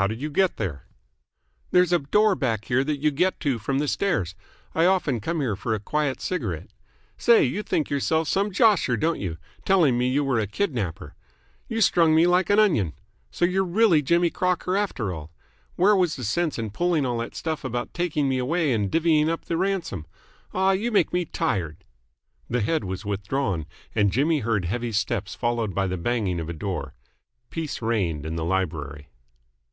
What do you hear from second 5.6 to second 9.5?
a quiet cigarette. Say, you think yourself some josher, don't you,